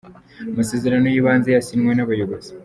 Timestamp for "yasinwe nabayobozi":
1.51-2.51